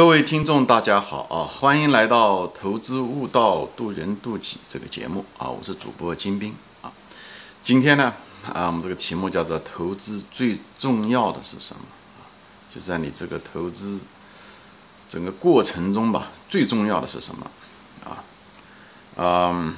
[0.00, 1.44] 各位听众，大家好啊！
[1.44, 5.46] 欢迎来到《投资悟道，渡人渡己》这个节目啊！
[5.46, 6.90] 我是主播金兵啊。
[7.62, 8.14] 今天呢
[8.50, 11.82] 啊，我们这个题目叫做“投资最重要的是什么”？
[12.74, 14.00] 就在你这个投资
[15.06, 17.46] 整个过程中吧，最重要的是什么
[18.02, 18.24] 啊？
[19.18, 19.74] 嗯，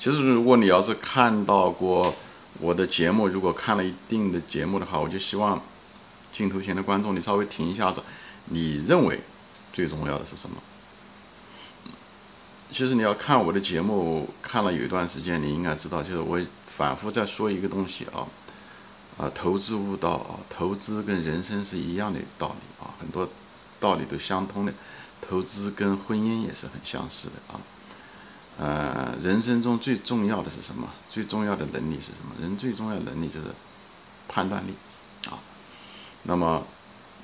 [0.00, 2.12] 其实如果你要是看到过
[2.58, 5.62] 我的节目，如果看了一定的节目的话，我就希望
[6.32, 8.02] 镜头前的观众你稍微停一下子。
[8.50, 9.20] 你认为
[9.72, 10.56] 最重要的是什么？
[12.70, 18.28] 其实你要看我的节目，看了有一段时间，你应该知道，就是我反复在说一个东西啊，
[19.16, 23.26] 啊，投资悟道啊，投资跟人生是一样的道理啊，很多
[23.80, 24.74] 道理都相通的，
[25.26, 27.60] 投资跟婚姻也是很相似的啊，
[28.58, 30.88] 呃，人生中最重要的是什么？
[31.10, 32.34] 最重要的能力是什么？
[32.40, 33.46] 人最重要的能力就是
[34.28, 34.74] 判断力
[35.30, 35.40] 啊，
[36.24, 36.66] 那么。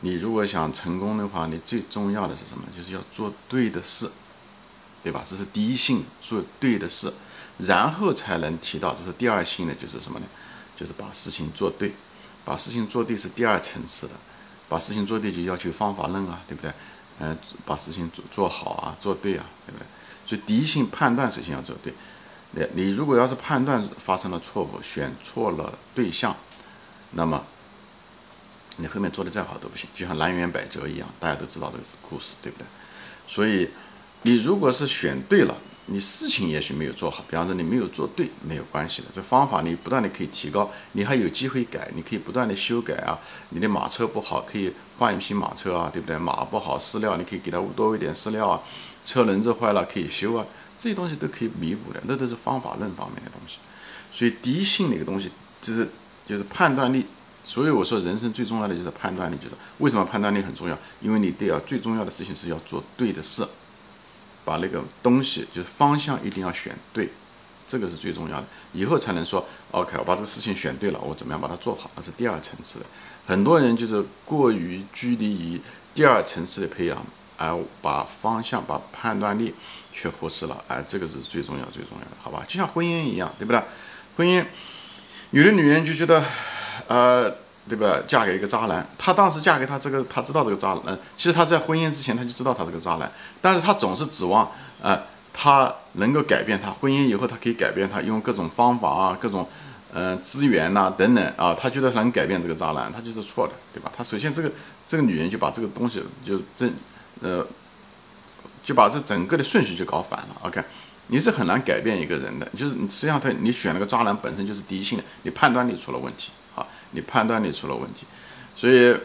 [0.05, 2.65] 你如果想成功的话，你最重要的是什么？
[2.77, 4.11] 就是要做对的事，
[5.03, 5.25] 对吧？
[5.27, 7.11] 这是第一性，做对的事，
[7.57, 8.95] 然后才能提到。
[8.95, 10.27] 这是第二性的，就是什么呢？
[10.77, 11.95] 就是把事情做对，
[12.45, 14.13] 把事情做对是第二层次的。
[14.69, 16.71] 把事情做对就要求方法论啊，对不对？
[17.21, 19.87] 嗯，把事情做做好啊，做对啊，对不对？
[20.29, 21.95] 所以第一性判断首先要做对。
[22.51, 26.37] 你你如果要是判断发生了错误，选错了对象，
[27.13, 27.43] 那么。
[28.77, 32.67] 你后面做的再好都不行，就像南辕北辙一样，大家都知道这个故事，对不对？
[33.27, 33.69] 所以，
[34.23, 43.19] 你如果是选对了，你事情也许没有做好，比方说你没有做对，没有关系的，这方法你不断的可以提高，你还有机会改，你可以不断的修改啊。
[43.51, 46.19] 你的马车不好，可以换一匹马车啊，对不对？
[46.19, 48.61] 马不好饲料，你可以给它多喂点饲料啊。
[49.07, 50.45] 车轮子坏了可以修啊，
[50.79, 53.59] 这些东西都可以弥补的，那都是方法论方面的东西。
[54.13, 55.31] 所以第一性的一个东西，
[55.61, 55.89] 就是
[56.27, 57.07] 就是判断力。
[57.47, 59.37] 所以我说，人生最重要的就是判断力。
[59.37, 60.77] 就是为什么判断力很重要？
[61.03, 63.47] 因为你得要最重要的事情是要做对的事，
[64.47, 67.11] 把那个东西就是方向一定要选对，
[67.69, 68.47] 这个是最重要的。
[68.73, 71.91] 以后才能说，OK，我把这个事情选对了，我怎么样把它做好？
[71.97, 72.87] 那是第二层次的。
[73.27, 75.61] 很多人就是过于拘泥于
[75.95, 77.05] 第二层次的培养，
[77.37, 79.55] 而把方向、把判断力
[79.93, 80.65] 却忽视了。
[80.69, 82.43] 哎，这个是最重要、最重要的，好吧？
[82.49, 83.63] 就像婚姻一样，对不对？
[84.17, 84.43] 婚姻，
[85.31, 86.25] 有的女人就觉得。
[86.89, 87.31] 呃，
[87.69, 87.99] 对吧？
[88.07, 90.97] 嫁给一个渣男，她当时嫁给他这个，她知道这个渣男。
[91.17, 94.51] 其实她在婚姻之前，她就知道他是个渣男，但是她总是指望，
[94.83, 95.01] 呃，
[95.33, 96.71] 他能够改变他。
[96.71, 99.49] 婚姻以后，他可以改变他，用各种方法啊，各种，
[99.93, 103.91] 呃，资源呐等等啊，他觉得能改变这个渣男，他就是错的，对吧？
[103.97, 104.53] 他首先这个
[104.87, 106.73] 这个女人就把这个东西就正，
[107.21, 107.45] 呃，
[108.63, 110.29] 就把这整个的顺序就搞反了。
[110.43, 110.63] OK，
[111.09, 116.31] 你是很难改变一个人的，就是你实际上他你选那个渣男本身就是第一性的，你判断力出了问题。
[116.95, 118.07] 你判断力出了问题，
[118.57, 118.97] 所以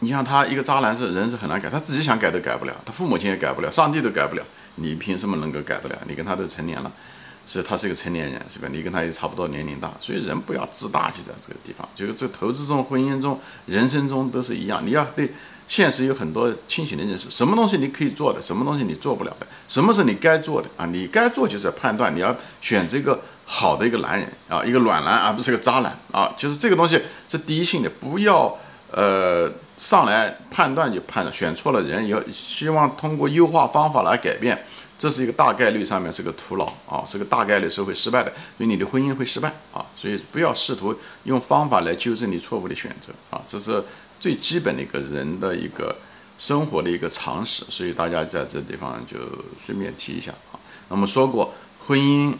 [0.00, 4.42] 你像他一个渣男是人是很难改，他自己想改都改不了，他父母亲也改不了，上帝都改不了，
[4.74, 5.98] 你凭什么能够改得了？
[6.08, 6.90] 你跟他都成年了，
[7.46, 8.68] 所以他是一个成年人，是吧？
[8.70, 15.32] 你跟他也差不多年龄大，所以人不要自大，就在这个地方，就是这投资中、婚姻中、人生中都是一样，你要对
[15.68, 20.84] 现实有很多清醒的认识，什么东西你可以做的，什么东西你做不了的，什么是你该做的啊？
[20.86, 23.22] 你该做就是判断，你要选这个。
[23.46, 28.56] 好的一个男人啊，一个暖男，而不是个渣男啊，就是这个东西是第一性的，不要
[28.90, 34.64] 呃上来判断就判断选错了人，要希望通过优化方法来改变，
[34.98, 43.84] 这是一个大概率上面是个徒劳啊，是个大概率是会失败的，所以你的婚姻会失败啊，所以不要试图用方法来纠正你错误的选择啊，这是
[44.18, 45.94] 最基本的一个人的一个
[46.38, 49.18] 生活的一个常识，所以大家在这地方就
[49.62, 50.58] 顺便提一下啊。
[50.88, 51.52] 那么说过
[51.86, 52.34] 婚姻。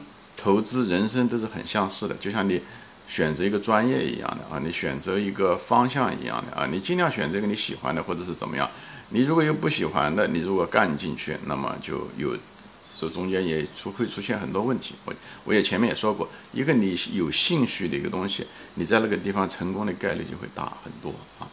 [0.45, 2.61] 投资人生都是很相似的，就像你
[3.09, 8.69] 选择一个专业一样的啊，你选择一个方向一样的啊，你尽量选择一个你喜欢的或者是怎么样。
[9.09, 12.37] 你如果有不喜欢的，你如果干进去，那么就有
[12.95, 14.95] 这中间也出会出现很多问题。
[15.07, 21.49] 我我也前面也说过，一个你有兴趣的一个东西，你在那个地方成功的概率就会大很多啊。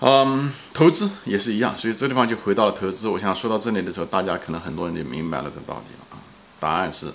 [0.00, 3.08] 嗯，投资也是一样，所以这地方就回到了投资。
[3.08, 6.20] 我想说到这里的时候，大家可能很多人就明白了这道理了啊。
[6.58, 7.12] 答案是，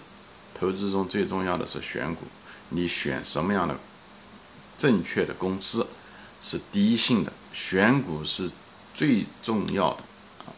[0.60, 2.24] 投资中最重要的是选股。
[2.70, 3.74] 你选什么样的
[4.78, 5.88] 正确的公司
[6.42, 8.52] 是第一性的，选股是
[8.94, 10.04] 最重要的
[10.40, 10.52] 啊。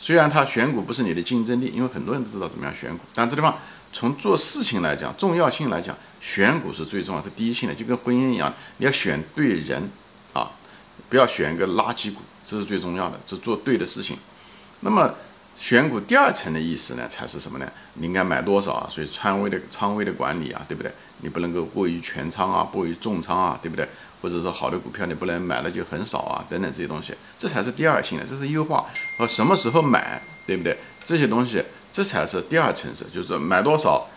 [0.00, 3.54] 虽然它选股不是你的竞争力，因为很多人都知道怎么样选股，但这地方
[3.92, 9.90] 从做事情来讲，重要性来讲，选股是最重要，是第一性的，就跟婚姻一样，你要选对人
[10.32, 10.52] 啊，
[11.10, 14.16] 不要选一个垃圾股，这是最重要的，是做对的事情。
[14.80, 15.14] 那么。
[15.56, 17.70] 选股第二层的意思呢，才是什么呢？
[17.94, 18.88] 你应该买多少啊？
[18.90, 20.90] 所以仓位的仓位的管理啊，对不对？
[21.20, 23.88] 你不能够过于全仓啊，过于重仓啊，对不对？
[24.20, 28.84] 或者说好的股票你不能买了就很少啊，等等这些东西，这才是第二性的，这是优化
[29.18, 30.76] 和什么时候买，对不对？
[31.04, 31.62] 这些东西
[31.92, 34.08] 这才是第二层次，就是说买多少，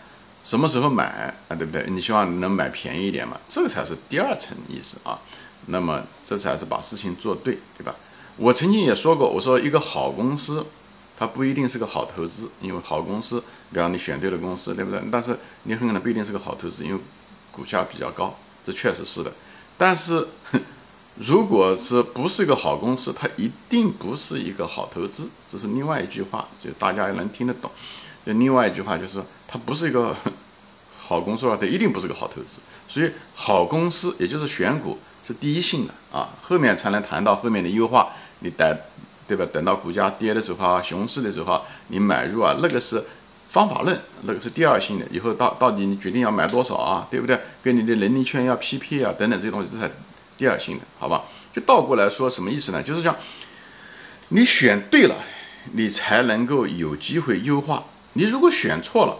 [0.44, 1.84] 什么时候买啊，对不对？
[1.88, 5.18] 你希望能买便宜一点嘛，这个才是第二层意思啊。
[5.66, 7.94] 那么这才是把事情做对，对吧？
[8.36, 10.64] 我曾经也说过，我说一个好公司，
[11.18, 13.42] 它不一定是个好投资，因为好公司，
[13.72, 15.00] 比方你选对了公司，对不对？
[15.10, 17.00] 但是你很可能不一定是个好投资，因为
[17.50, 19.32] 股价比较高，这确实是的。
[19.78, 20.28] 但是，
[21.16, 27.70] 如果是不是一个好公司，它一定不是一个好投资，这是另外一句话，就大家也能听得懂。
[28.24, 30.14] 就另外一句话就是，它不是一个
[30.98, 32.58] 好公司的话，它一定不是个好投资。
[32.88, 38.12] 所以，好公司也就是选股是第一性的啊，后面才能谈到后面的优化。
[38.40, 38.78] 你得，
[39.26, 39.44] 对吧？
[39.52, 43.02] 等到股价跌的时候啊，熊市的时候，你买入啊，那个是
[43.48, 45.06] 方法论，那个是第二性的。
[45.10, 47.38] 以后到到底你决定要买多少啊，对不对？
[47.62, 49.90] 跟你的能力圈要匹配啊，等等这些东西，这才
[50.36, 51.24] 第二性的，好吧？
[51.52, 52.82] 就倒过来说，什么意思呢？
[52.82, 53.16] 就是讲，
[54.28, 55.16] 你选对了，
[55.72, 57.82] 你才能够有机会优化。
[58.12, 59.16] 你如果选错了，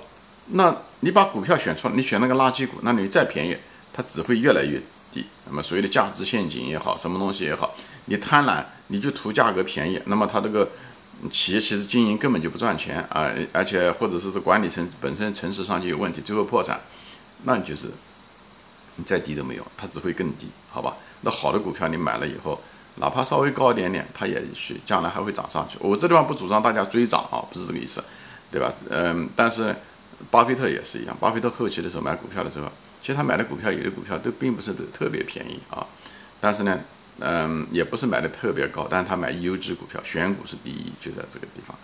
[0.53, 3.57] 那你把股票选错了，你选那个垃圾股，那你再便宜，
[3.93, 4.81] 它只会越来越
[5.13, 5.25] 低。
[5.47, 7.75] 那么所谓的价值陷阱也好，什么东西也好。
[8.07, 10.69] 你贪婪，你就图价格便宜，那么它这个
[11.33, 16.81] 企业其实经营根本就不赚钱啊，而且或者说是管理层本身层次上就有问题，最后破产，
[17.45, 17.87] 那你就是
[18.97, 20.97] 你再低都没有，它只会更低，好吧？
[21.23, 22.61] 那好的股票你买了以后，
[22.97, 25.77] 哪怕稍微高一点点，它也许将来还会涨上去。
[25.81, 28.05] 我这地方不主张大家追涨啊，不是这个意思，
[28.53, 28.73] 对吧？
[28.91, 29.75] 嗯，但是
[30.31, 32.71] 巴菲特也是一样，巴菲特后期的时候买股票的时候，
[33.01, 35.85] 其实他买的股票有的股票都并不是特别便宜啊，
[36.41, 36.79] 但是呢。
[37.21, 41.77] 嗯，也不是买的特别高，但是他买优质股票，选股是第一，就在这个地方。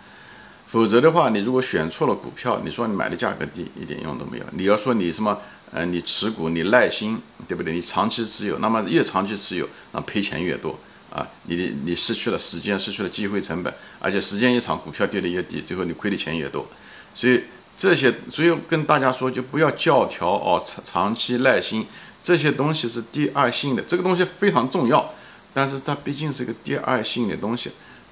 [0.69, 4.45] 否则的话，你如果选错了股票，你说你买的价格低，一点用都没有。
[4.53, 5.39] 你要说你什么，
[5.71, 7.75] 呃，你持股，你耐心，对不对？
[7.75, 10.79] 你长期持有，那么越长期持有，那赔钱越多
[11.11, 11.29] 啊！
[11.45, 16.67] 你你失去了时间，失去了机会成本，而且时间一长，股票跌得越低，最后你亏的钱越多。
[17.15, 17.43] 所以
[17.77, 21.87] 这些，所以跟大家说，就不要教条哦，长长期耐心
[22.23, 25.13] 这些东西是第二性的，这个东西非常重要。
[25.55, 27.71] 但是它毕竟是个第二性的东西，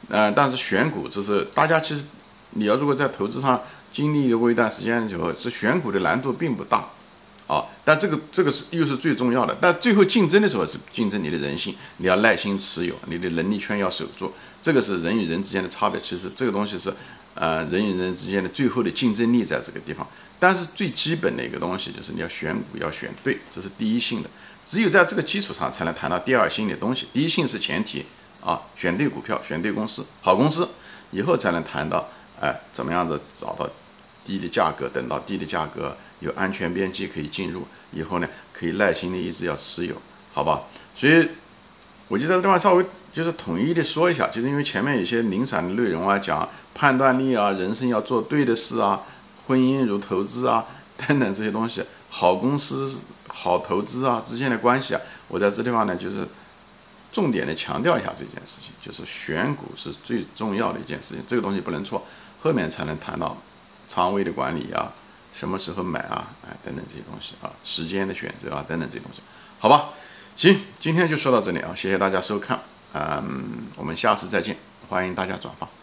[0.08, 2.04] 呃，但是选股这是大家其实
[2.50, 3.60] 你要如果在投资上
[3.92, 6.84] 经历过一段时间的时候，这选股的难度并不大，
[7.46, 9.56] 啊，但这个这个是又是最重要的。
[9.60, 14.32] 但最后竞争的时候是竞争你的人性，你要耐心持有，你的能力圈要守住，
[14.62, 16.00] 这个是人与人之间的差别。
[16.00, 16.92] 其实这个东西是，
[17.34, 20.06] 呃，人与人之间的最后的竞争力在这个地方。
[20.38, 24.30] 但是最基本的一个东西就是你要选股要选对，这是第一性的。
[24.70, 27.08] 只有在这个基础上，才能谈到第二性的东西。
[27.12, 28.06] 第一性是前提
[28.40, 30.68] 啊，选对股票，选对公司，好公司，
[31.10, 32.06] 以后才能谈到，
[32.40, 33.68] 哎，怎么样子找到
[34.24, 39.96] 低的价格，等到低的价格有安全边际可以进入，以后呢，可以耐心的一直要持有，
[40.32, 40.60] 好吧？
[40.94, 41.28] 所以，
[42.06, 49.02] 我就在这地方稍微就是统一的说一下，就是因为前面有些零散的内容啊，讲判断力啊，人生要做对的事啊，
[49.48, 50.64] 婚姻如投资啊，
[50.96, 53.00] 等等这些东西，好公司。
[53.32, 56.26] 好投资啊之间的关系啊，我在这地方呢，就是
[57.12, 62.04] 重点的强调一下这件事情，就是选股是最重要的一件事情，这个东西不能错，
[62.42, 63.36] 后面才能谈到
[63.88, 64.92] 仓位的管理啊，
[65.34, 69.20] 什么时候买啊，哎等等这些东西啊，时间的选择啊等等这些东西，
[69.58, 69.90] 好吧，
[70.36, 72.60] 行，今天就说到这里啊，谢谢大家收看，
[72.94, 74.56] 嗯，我们下次再见，
[74.88, 75.79] 欢迎大家转发。